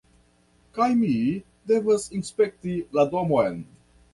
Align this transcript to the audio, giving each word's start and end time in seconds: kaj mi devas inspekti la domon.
kaj 0.77 0.87
mi 1.01 1.09
devas 1.73 2.07
inspekti 2.21 2.75
la 2.99 3.05
domon. 3.13 3.63